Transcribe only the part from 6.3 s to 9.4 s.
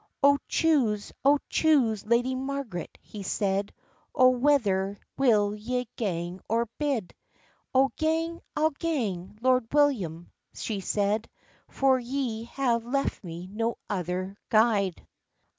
or bide?" "I'll gang, I'll gang,